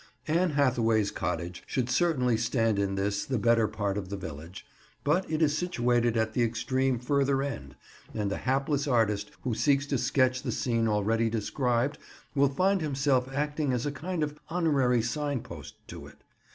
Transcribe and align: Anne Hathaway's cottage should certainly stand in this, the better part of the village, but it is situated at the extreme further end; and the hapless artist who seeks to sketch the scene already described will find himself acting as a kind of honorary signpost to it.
Anne 0.27 0.49
Hathaway's 0.53 1.11
cottage 1.11 1.61
should 1.67 1.87
certainly 1.87 2.35
stand 2.35 2.79
in 2.79 2.95
this, 2.95 3.23
the 3.23 3.37
better 3.37 3.67
part 3.67 3.99
of 3.99 4.09
the 4.09 4.17
village, 4.17 4.65
but 5.03 5.29
it 5.29 5.43
is 5.43 5.55
situated 5.55 6.17
at 6.17 6.33
the 6.33 6.41
extreme 6.41 6.97
further 6.97 7.43
end; 7.43 7.75
and 8.11 8.31
the 8.31 8.37
hapless 8.37 8.87
artist 8.87 9.29
who 9.43 9.53
seeks 9.53 9.85
to 9.85 9.99
sketch 9.99 10.41
the 10.41 10.51
scene 10.51 10.87
already 10.87 11.29
described 11.29 11.99
will 12.33 12.49
find 12.49 12.81
himself 12.81 13.29
acting 13.31 13.73
as 13.73 13.85
a 13.85 13.91
kind 13.91 14.23
of 14.23 14.39
honorary 14.49 15.03
signpost 15.03 15.75
to 15.87 16.07
it. 16.07 16.23